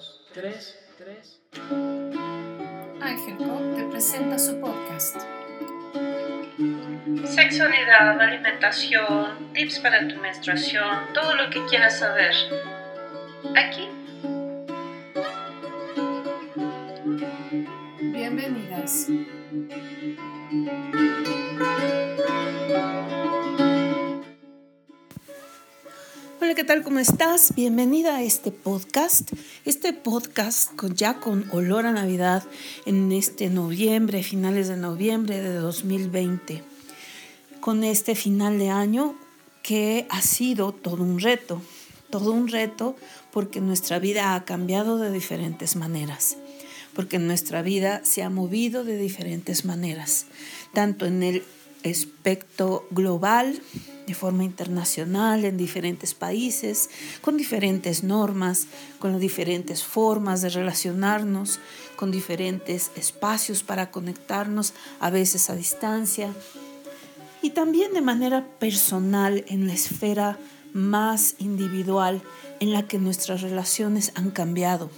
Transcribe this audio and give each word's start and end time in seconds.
dos, 0.00 0.20
tres, 0.32 0.78
tres. 0.96 1.40
Ángel 3.00 3.36
Cop 3.36 3.76
te 3.76 3.84
presenta 3.90 4.38
su 4.38 4.58
podcast. 4.60 5.16
Sexualidad, 7.24 8.18
alimentación, 8.20 9.52
tips 9.52 9.78
para 9.80 10.08
tu 10.08 10.16
menstruación, 10.16 11.12
todo 11.12 11.34
lo 11.34 11.50
que 11.50 11.64
quieras 11.66 11.98
saber. 11.98 12.34
Aquí. 13.54 13.88
Bienvenidas. 18.00 19.08
Hola, 26.50 26.56
¿qué 26.56 26.64
tal? 26.64 26.82
¿Cómo 26.82 26.98
estás? 26.98 27.54
Bienvenida 27.54 28.16
a 28.16 28.22
este 28.24 28.50
podcast. 28.50 29.30
Este 29.64 29.92
podcast 29.92 30.72
ya 30.96 31.20
con 31.20 31.48
olor 31.52 31.86
a 31.86 31.92
Navidad 31.92 32.42
en 32.86 33.12
este 33.12 33.48
noviembre, 33.48 34.24
finales 34.24 34.66
de 34.66 34.76
noviembre 34.76 35.40
de 35.40 35.54
2020. 35.54 36.64
Con 37.60 37.84
este 37.84 38.16
final 38.16 38.58
de 38.58 38.68
año 38.68 39.14
que 39.62 40.08
ha 40.10 40.22
sido 40.22 40.72
todo 40.72 41.04
un 41.04 41.20
reto. 41.20 41.62
Todo 42.10 42.32
un 42.32 42.48
reto 42.48 42.96
porque 43.30 43.60
nuestra 43.60 44.00
vida 44.00 44.34
ha 44.34 44.44
cambiado 44.44 44.98
de 44.98 45.12
diferentes 45.12 45.76
maneras. 45.76 46.36
Porque 46.94 47.20
nuestra 47.20 47.62
vida 47.62 48.00
se 48.02 48.24
ha 48.24 48.28
movido 48.28 48.82
de 48.82 48.98
diferentes 48.98 49.64
maneras. 49.64 50.26
Tanto 50.74 51.06
en 51.06 51.22
el 51.22 51.44
aspecto 51.84 52.86
global, 52.90 53.60
de 54.06 54.14
forma 54.14 54.42
internacional, 54.44 55.44
en 55.44 55.56
diferentes 55.56 56.14
países, 56.14 56.90
con 57.20 57.36
diferentes 57.36 58.02
normas, 58.02 58.66
con 58.98 59.18
diferentes 59.20 59.84
formas 59.84 60.42
de 60.42 60.48
relacionarnos, 60.48 61.60
con 61.96 62.10
diferentes 62.10 62.90
espacios 62.96 63.62
para 63.62 63.90
conectarnos, 63.90 64.72
a 64.98 65.10
veces 65.10 65.48
a 65.48 65.54
distancia, 65.54 66.34
y 67.42 67.50
también 67.50 67.94
de 67.94 68.00
manera 68.00 68.46
personal 68.58 69.44
en 69.48 69.66
la 69.66 69.74
esfera 69.74 70.38
más 70.72 71.36
individual 71.38 72.22
en 72.60 72.72
la 72.72 72.86
que 72.86 72.98
nuestras 72.98 73.42
relaciones 73.42 74.12
han 74.14 74.30
cambiado. 74.30 74.90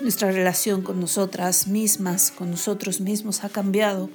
Nuestra 0.00 0.30
relación 0.30 0.82
con 0.82 1.00
nosotras 1.00 1.68
mismas, 1.68 2.30
con 2.30 2.50
nosotros 2.50 3.00
mismos 3.00 3.44
ha 3.44 3.48
cambiado, 3.48 4.10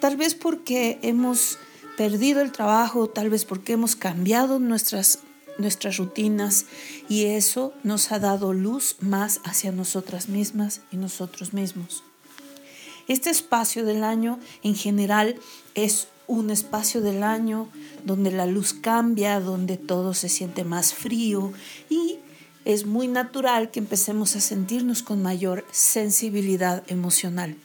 tal 0.00 0.16
vez 0.16 0.34
porque 0.34 0.98
hemos 1.02 1.58
perdido 1.96 2.40
el 2.40 2.50
trabajo, 2.50 3.08
tal 3.08 3.28
vez 3.30 3.44
porque 3.44 3.74
hemos 3.74 3.94
cambiado 3.94 4.58
nuestras, 4.58 5.20
nuestras 5.58 5.98
rutinas 5.98 6.64
y 7.08 7.26
eso 7.26 7.74
nos 7.84 8.10
ha 8.10 8.18
dado 8.18 8.52
luz 8.52 8.96
más 9.00 9.40
hacia 9.44 9.70
nosotras 9.70 10.28
mismas 10.28 10.80
y 10.90 10.96
nosotros 10.96 11.52
mismos. 11.52 12.02
Este 13.06 13.28
espacio 13.28 13.84
del 13.84 14.02
año 14.02 14.38
en 14.62 14.74
general 14.74 15.36
es 15.74 16.08
un 16.26 16.50
espacio 16.50 17.00
del 17.00 17.22
año 17.22 17.68
donde 18.04 18.30
la 18.30 18.46
luz 18.46 18.72
cambia, 18.72 19.40
donde 19.40 19.76
todo 19.76 20.14
se 20.14 20.28
siente 20.28 20.64
más 20.64 20.94
frío 20.94 21.52
y 21.90 22.18
es 22.64 22.86
muy 22.86 23.08
natural 23.08 23.70
que 23.70 23.80
empecemos 23.80 24.36
a 24.36 24.40
sentirnos 24.40 25.02
con 25.02 25.22
mayor 25.22 25.66
sensibilidad 25.72 26.84
emocional 26.86 27.56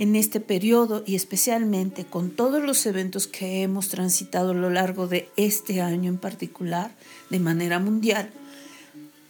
en 0.00 0.16
este 0.16 0.40
periodo 0.40 1.04
y 1.06 1.14
especialmente 1.14 2.06
con 2.06 2.30
todos 2.30 2.62
los 2.62 2.86
eventos 2.86 3.26
que 3.26 3.62
hemos 3.62 3.90
transitado 3.90 4.52
a 4.52 4.54
lo 4.54 4.70
largo 4.70 5.06
de 5.06 5.28
este 5.36 5.82
año 5.82 6.08
en 6.08 6.16
particular, 6.16 6.90
de 7.28 7.38
manera 7.38 7.78
mundial, 7.78 8.30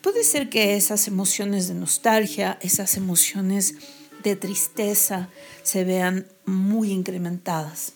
puede 0.00 0.22
ser 0.22 0.48
que 0.48 0.76
esas 0.76 1.08
emociones 1.08 1.66
de 1.66 1.74
nostalgia, 1.74 2.56
esas 2.62 2.96
emociones 2.96 3.74
de 4.22 4.36
tristeza 4.36 5.28
se 5.64 5.82
vean 5.82 6.24
muy 6.46 6.92
incrementadas. 6.92 7.94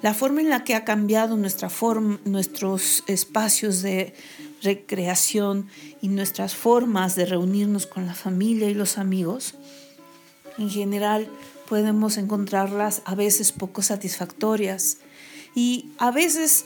La 0.00 0.14
forma 0.14 0.40
en 0.40 0.48
la 0.48 0.64
que 0.64 0.74
ha 0.74 0.86
cambiado 0.86 1.36
nuestra 1.36 1.68
forma, 1.68 2.18
nuestros 2.24 3.04
espacios 3.08 3.82
de 3.82 4.14
recreación 4.62 5.68
y 6.00 6.08
nuestras 6.08 6.54
formas 6.54 7.14
de 7.14 7.26
reunirnos 7.26 7.86
con 7.86 8.06
la 8.06 8.14
familia 8.14 8.70
y 8.70 8.74
los 8.74 8.96
amigos, 8.96 9.54
en 10.58 10.70
general 10.70 11.28
podemos 11.68 12.16
encontrarlas 12.16 13.02
a 13.04 13.14
veces 13.14 13.52
poco 13.52 13.82
satisfactorias 13.82 14.98
y 15.54 15.90
a 15.98 16.10
veces 16.10 16.64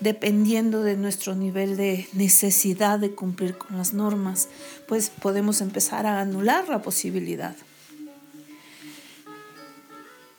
dependiendo 0.00 0.82
de 0.82 0.96
nuestro 0.96 1.34
nivel 1.34 1.76
de 1.76 2.08
necesidad 2.14 2.98
de 2.98 3.10
cumplir 3.10 3.56
con 3.56 3.76
las 3.76 3.92
normas, 3.92 4.48
pues 4.88 5.10
podemos 5.10 5.60
empezar 5.60 6.06
a 6.06 6.20
anular 6.20 6.68
la 6.68 6.82
posibilidad. 6.82 7.54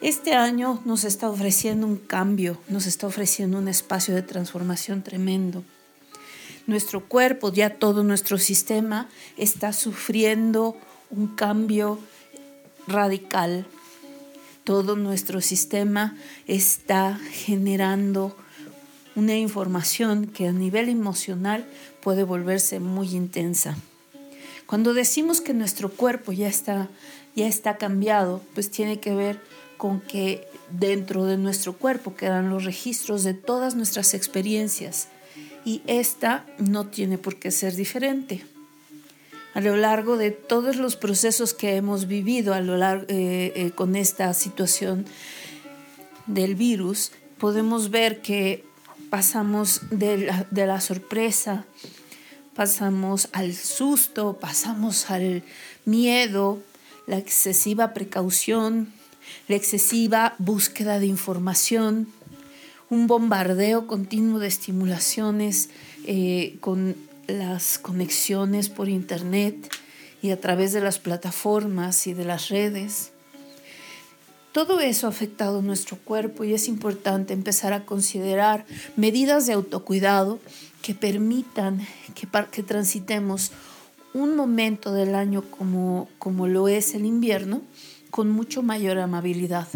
Este 0.01 0.33
año 0.33 0.81
nos 0.83 1.03
está 1.03 1.29
ofreciendo 1.29 1.85
un 1.85 1.97
cambio, 1.97 2.57
nos 2.67 2.87
está 2.87 3.05
ofreciendo 3.05 3.59
un 3.59 3.67
espacio 3.67 4.15
de 4.15 4.23
transformación 4.23 5.03
tremendo. 5.03 5.63
Nuestro 6.65 7.07
cuerpo, 7.07 7.53
ya 7.53 7.77
todo 7.77 8.03
nuestro 8.03 8.39
sistema 8.39 9.09
está 9.37 9.73
sufriendo 9.73 10.75
un 11.11 11.27
cambio 11.35 11.99
radical 12.91 13.65
todo 14.63 14.95
nuestro 14.95 15.41
sistema 15.41 16.15
está 16.47 17.19
generando 17.31 18.35
una 19.15 19.35
información 19.35 20.27
que 20.27 20.47
a 20.47 20.51
nivel 20.51 20.87
emocional 20.89 21.65
puede 22.01 22.23
volverse 22.23 22.79
muy 22.79 23.15
intensa. 23.15 23.75
Cuando 24.67 24.93
decimos 24.93 25.41
que 25.41 25.53
nuestro 25.53 25.89
cuerpo 25.89 26.31
ya 26.31 26.47
está, 26.47 26.89
ya 27.35 27.47
está 27.47 27.77
cambiado, 27.77 28.41
pues 28.53 28.71
tiene 28.71 28.99
que 28.99 29.13
ver 29.13 29.41
con 29.77 29.99
que 29.99 30.47
dentro 30.69 31.25
de 31.25 31.37
nuestro 31.37 31.73
cuerpo 31.73 32.15
quedan 32.15 32.49
los 32.49 32.63
registros 32.63 33.23
de 33.23 33.33
todas 33.33 33.75
nuestras 33.75 34.13
experiencias 34.13 35.07
y 35.65 35.81
esta 35.87 36.45
no 36.59 36.87
tiene 36.87 37.17
por 37.17 37.37
qué 37.37 37.51
ser 37.51 37.75
diferente 37.75 38.45
a 39.53 39.61
lo 39.61 39.75
largo 39.75 40.17
de 40.17 40.31
todos 40.31 40.77
los 40.77 40.95
procesos 40.95 41.53
que 41.53 41.75
hemos 41.75 42.07
vivido 42.07 42.53
a 42.53 42.61
lo 42.61 42.77
largo, 42.77 43.05
eh, 43.09 43.51
eh, 43.55 43.71
con 43.71 43.95
esta 43.95 44.33
situación 44.33 45.05
del 46.27 46.55
virus, 46.55 47.11
podemos 47.37 47.89
ver 47.89 48.21
que 48.21 48.63
pasamos 49.09 49.81
de 49.91 50.31
la, 50.51 50.79
sorpresa, 50.79 51.65
pasamos 52.55 53.27
al 53.33 53.53
susto, 53.53 54.37
pasamos 54.39 55.09
al 55.09 55.43
miedo, 55.83 56.59
la 57.07 57.17
excesiva 57.17 57.93
precaución, 57.93 58.93
la 59.49 59.57
excesiva 59.57 60.35
búsqueda 60.37 60.99
de 60.99 61.07
información, 61.07 62.07
un 62.89 63.07
bombardeo 63.07 63.87
continuo 63.87 64.39
de 64.39 64.47
estimulaciones 64.47 65.69
eh, 66.05 66.57
con 66.61 66.95
las 67.31 67.77
conexiones 67.77 68.69
por 68.69 68.89
internet 68.89 69.55
y 70.21 70.31
a 70.31 70.39
través 70.39 70.73
de 70.73 70.81
las 70.81 70.99
plataformas 70.99 72.07
y 72.07 72.13
de 72.13 72.25
las 72.25 72.49
redes. 72.49 73.11
Todo 74.51 74.81
eso 74.81 75.07
ha 75.07 75.09
afectado 75.09 75.61
nuestro 75.61 75.97
cuerpo 75.97 76.43
y 76.43 76.53
es 76.53 76.67
importante 76.67 77.33
empezar 77.33 77.73
a 77.73 77.85
considerar 77.85 78.65
medidas 78.97 79.47
de 79.47 79.53
autocuidado 79.53 80.39
que 80.81 80.93
permitan 80.93 81.87
que, 82.15 82.27
que 82.51 82.63
transitemos 82.63 83.51
un 84.13 84.35
momento 84.35 84.91
del 84.91 85.15
año 85.15 85.43
como, 85.43 86.09
como 86.19 86.47
lo 86.47 86.67
es 86.67 86.93
el 86.95 87.05
invierno 87.05 87.61
con 88.09 88.29
mucho 88.29 88.61
mayor 88.61 88.99
amabilidad. 88.99 89.67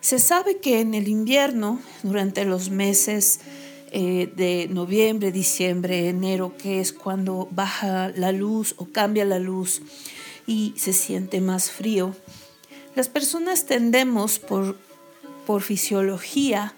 Se 0.00 0.18
sabe 0.18 0.58
que 0.58 0.80
en 0.80 0.94
el 0.94 1.08
invierno, 1.08 1.80
durante 2.02 2.44
los 2.44 2.70
meses 2.70 3.40
eh, 3.92 4.32
de 4.36 4.68
noviembre, 4.70 5.32
diciembre, 5.32 6.08
enero, 6.08 6.56
que 6.56 6.80
es 6.80 6.92
cuando 6.92 7.48
baja 7.50 8.12
la 8.14 8.32
luz 8.32 8.74
o 8.76 8.86
cambia 8.86 9.24
la 9.24 9.38
luz 9.38 9.82
y 10.46 10.74
se 10.76 10.92
siente 10.92 11.40
más 11.40 11.70
frío, 11.70 12.14
las 12.94 13.08
personas 13.08 13.66
tendemos 13.66 14.38
por, 14.38 14.76
por 15.46 15.62
fisiología 15.62 16.74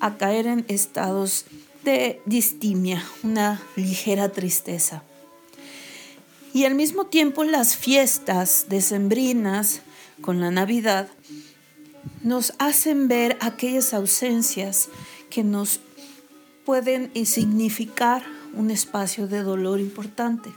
a 0.00 0.16
caer 0.16 0.46
en 0.46 0.64
estados 0.68 1.44
de 1.84 2.20
distimia, 2.26 3.04
una 3.22 3.60
ligera 3.76 4.30
tristeza. 4.30 5.02
Y 6.52 6.64
al 6.64 6.74
mismo 6.74 7.06
tiempo 7.06 7.44
las 7.44 7.76
fiestas 7.76 8.66
decembrinas 8.68 9.82
con 10.20 10.40
la 10.40 10.50
Navidad 10.50 11.08
nos 12.22 12.52
hacen 12.58 13.08
ver 13.08 13.36
aquellas 13.40 13.94
ausencias 13.94 14.88
que 15.30 15.44
nos 15.44 15.80
pueden 16.64 17.10
significar 17.26 18.22
un 18.54 18.70
espacio 18.70 19.26
de 19.26 19.42
dolor 19.42 19.80
importante. 19.80 20.50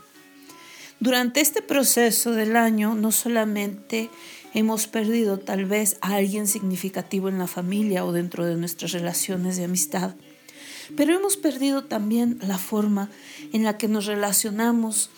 Durante 0.98 1.40
este 1.40 1.60
proceso 1.60 2.32
del 2.32 2.56
año 2.56 2.94
no 2.94 3.12
solamente 3.12 4.08
hemos 4.54 4.86
perdido 4.86 5.38
tal 5.38 5.66
vez 5.66 5.98
a 6.00 6.14
alguien 6.14 6.46
significativo 6.46 7.28
en 7.28 7.38
la 7.38 7.46
familia 7.46 8.04
o 8.04 8.12
dentro 8.12 8.46
de 8.46 8.56
nuestras 8.56 8.92
relaciones 8.92 9.56
de 9.56 9.64
amistad, 9.64 10.14
pero 10.96 11.14
hemos 11.14 11.36
perdido 11.36 11.84
también 11.84 12.38
la 12.40 12.56
forma 12.56 13.10
en 13.52 13.64
la 13.64 13.76
que 13.76 13.88
nos 13.88 14.06
relacionamos 14.06 15.10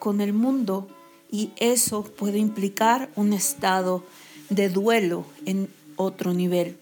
con 0.00 0.20
el 0.20 0.32
mundo 0.32 0.88
y 1.30 1.52
eso 1.56 2.02
puede 2.02 2.38
implicar 2.38 3.10
un 3.14 3.32
estado 3.32 4.04
de 4.48 4.68
duelo 4.68 5.24
en 5.46 5.68
otro 5.96 6.34
nivel. 6.34 6.76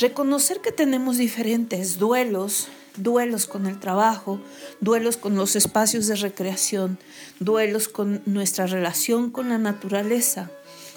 Reconocer 0.00 0.62
que 0.62 0.72
tenemos 0.72 1.18
diferentes 1.18 1.98
duelos, 1.98 2.68
duelos 2.96 3.46
con 3.46 3.66
el 3.66 3.78
trabajo, 3.78 4.40
duelos 4.80 5.18
con 5.18 5.36
los 5.36 5.56
espacios 5.56 6.06
de 6.06 6.16
recreación, 6.16 6.98
duelos 7.38 7.88
con 7.88 8.22
nuestra 8.24 8.66
relación 8.66 9.30
con 9.30 9.50
la 9.50 9.58
naturaleza 9.58 10.50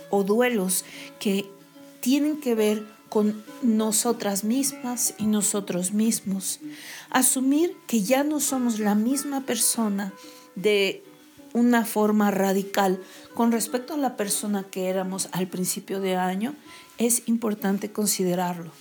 o 0.09 0.23
duelos 0.23 0.85
que 1.19 1.51
tienen 1.99 2.39
que 2.39 2.55
ver 2.55 2.85
con 3.09 3.43
nosotras 3.61 4.45
mismas 4.45 5.15
y 5.17 5.25
nosotros 5.25 5.91
mismos. 5.91 6.61
Asumir 7.09 7.75
que 7.87 8.03
ya 8.03 8.23
no 8.23 8.39
somos 8.39 8.79
la 8.79 8.95
misma 8.95 9.41
persona 9.41 10.13
de 10.55 11.03
una 11.51 11.83
forma 11.83 12.31
radical 12.31 13.01
con 13.33 13.51
respecto 13.51 13.93
a 13.93 13.97
la 13.97 14.15
persona 14.15 14.63
que 14.63 14.89
éramos 14.89 15.29
al 15.31 15.47
principio 15.47 15.99
de 15.99 16.15
año, 16.15 16.55
es 16.97 17.23
importante 17.27 17.91
considerarlo. 17.91 18.71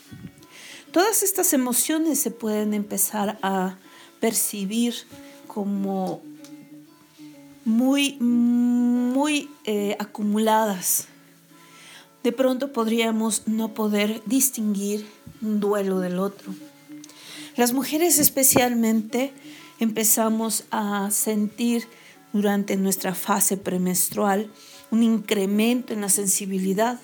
Todas 0.93 1.23
estas 1.23 1.53
emociones 1.53 2.21
se 2.21 2.31
pueden 2.31 2.75
empezar 2.75 3.39
a 3.43 3.77
percibir 4.21 4.95
como 5.47 6.21
muy, 7.65 8.19
muy 8.21 9.49
eh, 9.65 9.97
acumuladas. 9.99 11.09
De 12.23 12.33
pronto 12.33 12.73
podríamos 12.73 13.47
no 13.47 13.75
poder 13.75 14.23
distinguir 14.27 15.07
un 15.41 15.61
duelo 15.61 15.99
del 15.99 16.19
otro. 16.19 16.55
Las 17.57 17.73
mujeres 17.73 18.19
especialmente 18.19 19.33
empezamos 19.81 20.65
a 20.71 21.11
sentir 21.11 21.89
durante 22.33 22.77
nuestra 22.77 23.15
fase 23.15 23.57
premenstrual 23.57 24.51
un 24.91 25.03
incremento 25.03 25.93
en 25.93 26.03
la 26.03 26.09
sensibilidad. 26.09 27.01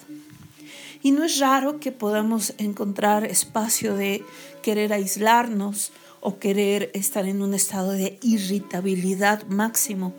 Y 1.02 1.12
no 1.12 1.24
es 1.24 1.38
raro 1.38 1.80
que 1.80 1.92
podamos 1.92 2.54
encontrar 2.58 3.24
espacio 3.24 3.94
de 3.94 4.24
querer 4.62 4.92
aislarnos 4.92 5.92
o 6.20 6.38
querer 6.38 6.90
estar 6.94 7.26
en 7.26 7.42
un 7.42 7.54
estado 7.54 7.92
de 7.92 8.18
irritabilidad 8.22 9.46
máximo 9.46 10.12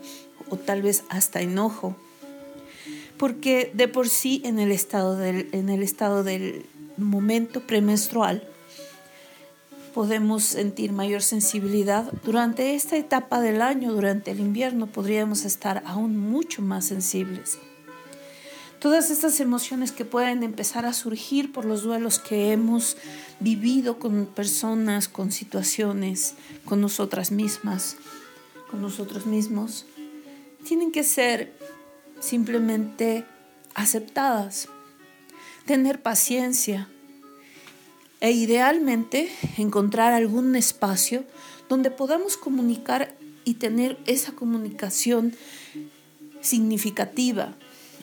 o 0.48 0.56
tal 0.56 0.82
vez 0.82 1.04
hasta 1.08 1.42
enojo. 1.42 1.96
Porque 3.18 3.70
de 3.74 3.86
por 3.88 4.08
sí 4.08 4.40
en 4.44 4.58
el 4.58 4.72
estado 4.72 5.16
del, 5.16 5.48
en 5.52 5.68
el 5.68 5.82
estado 5.82 6.24
del 6.24 6.64
momento 6.96 7.60
premenstrual 7.66 8.49
podemos 10.00 10.44
sentir 10.44 10.92
mayor 10.92 11.20
sensibilidad. 11.20 12.10
Durante 12.24 12.74
esta 12.74 12.96
etapa 12.96 13.42
del 13.42 13.60
año, 13.60 13.92
durante 13.92 14.30
el 14.30 14.40
invierno, 14.40 14.86
podríamos 14.86 15.44
estar 15.44 15.82
aún 15.84 16.16
mucho 16.16 16.62
más 16.62 16.86
sensibles. 16.86 17.58
Todas 18.78 19.10
estas 19.10 19.38
emociones 19.40 19.92
que 19.92 20.06
pueden 20.06 20.42
empezar 20.42 20.86
a 20.86 20.94
surgir 20.94 21.52
por 21.52 21.66
los 21.66 21.82
duelos 21.82 22.18
que 22.18 22.50
hemos 22.50 22.96
vivido 23.40 23.98
con 23.98 24.24
personas, 24.24 25.06
con 25.06 25.32
situaciones, 25.32 26.34
con 26.64 26.80
nosotras 26.80 27.30
mismas, 27.30 27.98
con 28.70 28.80
nosotros 28.80 29.26
mismos, 29.26 29.84
tienen 30.64 30.92
que 30.92 31.04
ser 31.04 31.52
simplemente 32.20 33.26
aceptadas. 33.74 34.70
Tener 35.66 36.00
paciencia, 36.00 36.88
e 38.20 38.32
idealmente 38.32 39.30
encontrar 39.56 40.12
algún 40.12 40.54
espacio 40.56 41.24
donde 41.68 41.90
podamos 41.90 42.36
comunicar 42.36 43.14
y 43.44 43.54
tener 43.54 43.98
esa 44.06 44.32
comunicación 44.32 45.34
significativa, 46.40 47.54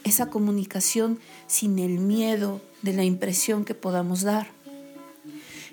esa 0.03 0.29
comunicación 0.29 1.19
sin 1.47 1.79
el 1.79 1.99
miedo 1.99 2.61
de 2.81 2.93
la 2.93 3.03
impresión 3.03 3.65
que 3.65 3.75
podamos 3.75 4.21
dar. 4.21 4.47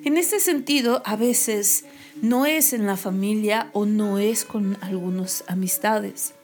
En 0.05 0.19
este 0.19 0.41
sentido, 0.41 1.03
a 1.07 1.17
veces 1.17 1.85
no 2.21 2.45
es 2.45 2.73
en 2.73 2.87
la 2.87 2.97
familia 2.97 3.71
o 3.73 3.87
no 3.87 4.19
es 4.19 4.45
con 4.45 4.77
algunas 4.83 5.45
amistades. 5.49 6.35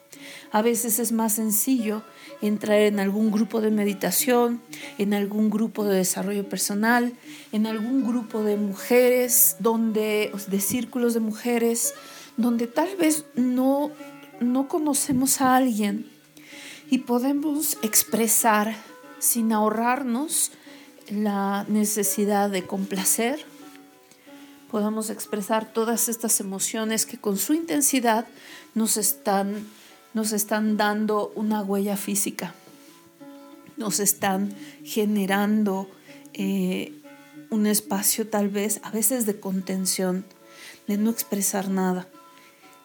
A 0.52 0.62
veces 0.62 0.98
es 0.98 1.12
más 1.12 1.34
sencillo 1.34 2.02
entrar 2.42 2.78
en 2.78 3.00
algún 3.00 3.30
grupo 3.30 3.60
de 3.60 3.70
meditación, 3.70 4.60
en 4.98 5.14
algún 5.14 5.50
grupo 5.50 5.84
de 5.84 5.96
desarrollo 5.96 6.48
personal, 6.48 7.12
en 7.52 7.66
algún 7.66 8.06
grupo 8.06 8.42
de 8.42 8.56
mujeres, 8.56 9.56
donde, 9.58 10.32
de 10.48 10.60
círculos 10.60 11.14
de 11.14 11.20
mujeres, 11.20 11.94
donde 12.36 12.66
tal 12.66 12.96
vez 12.96 13.24
no, 13.34 13.90
no 14.40 14.68
conocemos 14.68 15.40
a 15.40 15.56
alguien 15.56 16.10
y 16.90 16.98
podemos 16.98 17.78
expresar 17.82 18.74
sin 19.18 19.52
ahorrarnos 19.52 20.50
la 21.10 21.64
necesidad 21.68 22.50
de 22.50 22.66
complacer, 22.66 23.44
podamos 24.70 25.10
expresar 25.10 25.72
todas 25.72 26.08
estas 26.08 26.40
emociones 26.40 27.06
que 27.06 27.18
con 27.18 27.36
su 27.36 27.54
intensidad 27.54 28.26
nos 28.74 28.96
están 28.96 29.66
nos 30.14 30.32
están 30.32 30.76
dando 30.76 31.32
una 31.34 31.62
huella 31.62 31.96
física, 31.96 32.54
nos 33.76 34.00
están 34.00 34.54
generando 34.84 35.88
eh, 36.32 36.92
un 37.50 37.66
espacio 37.66 38.28
tal 38.28 38.48
vez, 38.48 38.80
a 38.82 38.90
veces 38.90 39.26
de 39.26 39.38
contención, 39.38 40.24
de 40.86 40.96
no 40.96 41.10
expresar 41.10 41.68
nada 41.68 42.08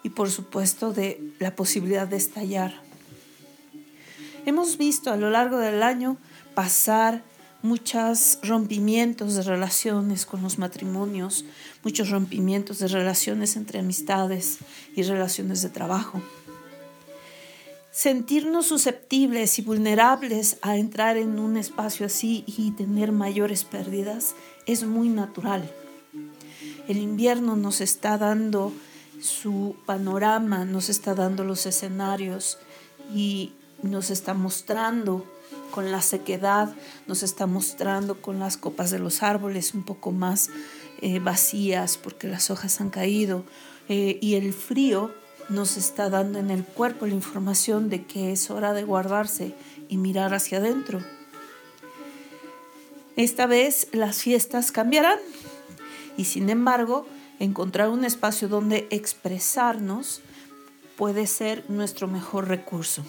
y 0.04 0.10
por 0.10 0.30
supuesto 0.30 0.94
de 0.94 1.22
la 1.39 1.56
posibilidad 1.56 2.07
de 2.07 2.18
estallar. 2.18 2.74
Hemos 4.45 4.77
visto 4.77 5.12
a 5.12 5.18
lo 5.18 5.31
largo 5.31 5.57
del 5.57 5.81
año 5.81 6.18
pasar 6.54 7.24
muchos 7.63 8.38
rompimientos 8.44 9.33
de 9.33 9.42
relaciones 9.42 10.27
con 10.27 10.44
los 10.44 10.60
matrimonios, 10.60 11.45
muchos 11.83 12.12
rompimientos 12.12 12.77
de 12.77 12.88
relaciones 12.88 13.56
entre 13.56 13.80
amistades 13.80 14.60
y 14.95 15.01
relaciones 15.01 15.63
de 15.63 15.69
trabajo 15.69 16.22
sentirnos 17.96 18.68
susceptibles 18.68 19.58
y 19.58 19.62
vulnerables 19.62 20.58
a 20.62 20.76
entrar 20.76 21.16
en 21.16 21.40
un 21.40 21.56
espacio 21.56 22.08
así 22.08 22.44
y 22.46 22.72
tener 22.72 23.14
mayores 23.14 23.64
pérdidas 23.64 24.36
es 24.66 24.84
muy 24.84 25.08
natural. 25.08 25.72
El 26.90 26.98
invierno 26.98 27.56
nos 27.56 27.80
está 27.80 28.18
dando 28.18 28.74
su 29.22 29.78
panorama, 29.86 30.66
nos 30.66 30.90
está 30.90 31.16
dando 31.16 31.46
los 31.46 31.66
escenarios 31.66 32.58
y 33.14 33.54
nos 33.82 34.10
está 34.10 34.34
mostrando 34.34 35.25
con 35.72 35.90
la 35.90 36.02
sequedad, 36.02 36.75
nos 37.08 37.24
está 37.24 37.48
mostrando 37.48 38.22
con 38.22 38.40
las 38.40 38.58
copas 38.58 38.92
de 38.92 39.00
los 39.00 39.24
árboles 39.24 39.74
un 39.74 39.84
poco 39.84 40.12
más 40.12 40.50
eh, 41.00 41.20
vacías 41.20 41.98
porque 41.98 42.28
las 42.28 42.52
hojas 42.52 42.82
han 42.82 42.90
caído 42.90 43.46
eh, 43.88 44.20
y 44.22 44.36
el 44.36 44.52
frío 44.52 45.14
nos 45.50 45.78
está 45.78 46.10
dando 46.10 46.40
en 46.40 46.50
el 46.50 46.64
cuerpo 46.64 47.06
la 47.06 47.14
información 47.14 47.90
de 47.90 48.06
que 48.06 48.32
es 48.32 48.50
hora 48.50 48.74
de 48.74 48.84
guardarse 48.84 49.54
y 49.90 49.98
mirar 49.98 50.34
hacia 50.34 50.58
adentro. 50.58 51.02
Esta 53.16 53.46
vez 53.46 53.88
las 53.92 54.18
fiestas 54.18 54.72
cambiarán 54.72 55.20
y 56.18 56.25
sin 56.25 56.50
embargo 56.50 57.06
encontrar 57.40 57.90
un 57.90 58.06
espacio 58.06 58.48
donde 58.48 58.88
expresarnos 58.90 60.22
puede 60.98 61.28
ser 61.28 61.64
nuestro 61.70 62.08
mejor 62.08 62.48
recurso. 62.48 63.04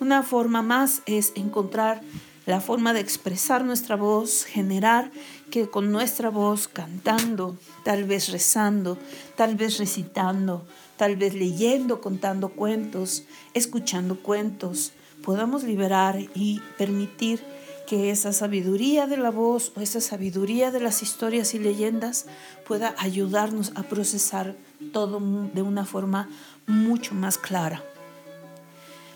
Una 0.00 0.22
forma 0.22 0.62
más 0.62 1.02
es 1.06 1.32
encontrar 1.34 2.02
la 2.46 2.60
forma 2.60 2.94
de 2.94 3.00
expresar 3.00 3.64
nuestra 3.64 3.96
voz, 3.96 4.44
generar 4.44 5.10
que 5.50 5.68
con 5.68 5.92
nuestra 5.92 6.30
voz 6.30 6.66
cantando, 6.66 7.58
tal 7.84 8.04
vez 8.04 8.30
rezando, 8.30 8.96
tal 9.36 9.54
vez 9.54 9.78
recitando, 9.78 10.64
tal 10.98 11.16
vez 11.16 11.32
leyendo, 11.32 12.02
contando 12.02 12.50
cuentos, 12.50 13.24
escuchando 13.54 14.20
cuentos, 14.20 14.92
podamos 15.22 15.62
liberar 15.62 16.18
y 16.34 16.60
permitir 16.76 17.42
que 17.86 18.10
esa 18.10 18.34
sabiduría 18.34 19.06
de 19.06 19.16
la 19.16 19.30
voz 19.30 19.72
o 19.74 19.80
esa 19.80 20.02
sabiduría 20.02 20.70
de 20.70 20.80
las 20.80 21.02
historias 21.02 21.54
y 21.54 21.58
leyendas 21.58 22.26
pueda 22.66 22.94
ayudarnos 22.98 23.72
a 23.76 23.84
procesar 23.84 24.56
todo 24.92 25.20
de 25.54 25.62
una 25.62 25.86
forma 25.86 26.28
mucho 26.66 27.14
más 27.14 27.38
clara. 27.38 27.82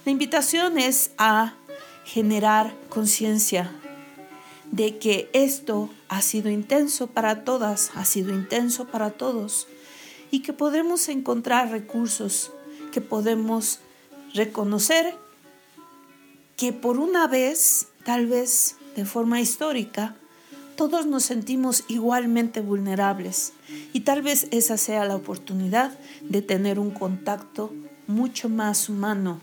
La 0.07 0.13
invitación 0.13 0.79
es 0.79 1.11
a 1.19 1.55
generar 2.05 2.75
conciencia 2.89 3.71
de 4.71 4.99
que 4.99 5.29
esto 5.35 5.91
ha 6.09 6.23
sido 6.23 6.49
intenso 6.49 7.09
para 7.09 7.45
todas, 7.45 7.91
ha 7.95 8.07
sido 8.07 8.33
intenso 8.33 8.87
para 8.87 9.11
todos 9.11 9.67
y 10.33 10.41
que 10.41 10.53
podemos 10.55 11.09
encontrar 11.09 11.71
recursos, 11.71 12.51
que 12.91 13.03
podemos 13.03 13.79
reconocer 14.35 15.15
que 16.57 16.73
por 16.73 16.99
una 16.99 17.29
vez, 17.29 17.89
tal 18.05 18.27
vez 18.27 18.77
de 18.97 19.05
forma 19.05 19.41
histórica, 19.41 20.17
todos 20.75 21.07
nos 21.07 21.25
sentimos 21.25 21.85
igualmente 21.89 22.63
vulnerables. 22.63 23.53
Y 23.93 24.01
tal 24.01 24.23
vez 24.23 24.49
esa 24.53 24.79
sea 24.79 25.05
la 25.05 25.17
oportunidad 25.17 25.99
de 26.23 26.41
tener 26.41 26.79
un 26.79 26.93
contacto 26.93 27.73
mucho 28.07 28.49
más 28.49 28.89
humano, 28.89 29.39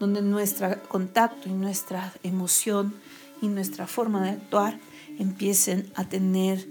donde 0.00 0.22
nuestro 0.22 0.82
contacto 0.88 1.48
y 1.48 1.52
nuestra 1.52 2.12
emoción 2.24 2.94
y 3.40 3.46
nuestra 3.46 3.86
forma 3.86 4.24
de 4.24 4.30
actuar 4.30 4.80
empiecen 5.18 5.92
a 5.94 6.08
tener 6.08 6.66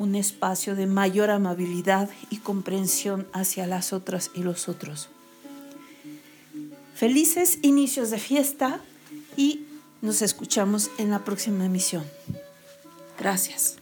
un 0.00 0.14
espacio 0.14 0.74
de 0.74 0.86
mayor 0.86 1.28
amabilidad 1.28 2.08
y 2.30 2.38
comprensión 2.38 3.28
hacia 3.34 3.66
las 3.66 3.92
otras 3.92 4.30
y 4.34 4.42
los 4.42 4.66
otros. 4.66 5.10
Felices 6.94 7.58
inicios 7.60 8.10
de 8.10 8.18
fiesta 8.18 8.80
y 9.36 9.66
nos 10.00 10.22
escuchamos 10.22 10.90
en 10.96 11.10
la 11.10 11.22
próxima 11.22 11.66
emisión. 11.66 12.04
Gracias. 13.18 13.79